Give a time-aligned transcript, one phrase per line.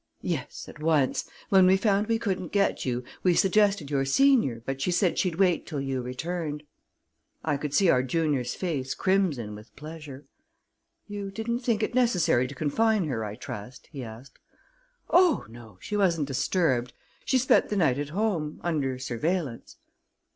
[0.23, 1.29] "Yes, at once.
[1.49, 5.35] When we found we couldn't get you, we suggested your senior, but she said she'd
[5.35, 6.63] wait till you returned."
[7.43, 10.25] I could see our junior's face crimson with pleasure.
[11.05, 14.39] "You didn't think it necessary to confine her, I trust?" he asked.
[15.11, 16.93] "Oh, no; she wasn't disturbed.
[17.23, 19.77] She spent the night at home under surveillance."